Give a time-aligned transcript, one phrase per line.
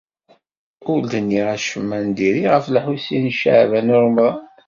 [0.91, 4.41] Ur d-nniɣ acemma n diri ɣef Lḥusin n Caɛban u Ṛemḍan.